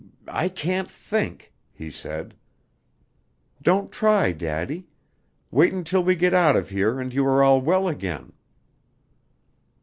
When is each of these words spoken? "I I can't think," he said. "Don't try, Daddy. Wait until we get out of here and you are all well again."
"I 0.27 0.45
I 0.45 0.49
can't 0.49 0.89
think," 0.89 1.53
he 1.71 1.91
said. 1.91 2.33
"Don't 3.61 3.91
try, 3.91 4.31
Daddy. 4.31 4.87
Wait 5.51 5.73
until 5.73 6.03
we 6.03 6.15
get 6.15 6.33
out 6.33 6.55
of 6.55 6.69
here 6.69 6.99
and 6.99 7.13
you 7.13 7.23
are 7.27 7.43
all 7.43 7.61
well 7.61 7.87
again." 7.87 8.33